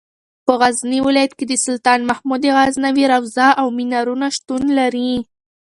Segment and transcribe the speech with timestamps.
[0.45, 5.11] په غزني ولایت کې د سلطان محمود غزنوي روضه او منارونه شتون لري.